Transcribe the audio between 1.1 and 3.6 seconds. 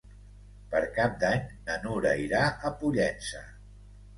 d'Any na Nura irà a Pollença.